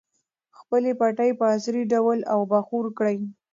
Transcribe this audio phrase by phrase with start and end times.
[0.59, 3.17] خپلې پټۍ په عصري ډول اوبخور کړئ.